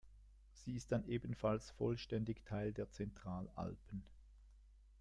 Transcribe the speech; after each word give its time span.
Sie 0.53 0.71
ist 0.75 0.91
dann 0.91 1.05
ebenfalls 1.07 1.69
vollständig 1.69 2.43
Teil 2.43 2.73
der 2.73 2.89
Zentralalpen. 2.89 4.01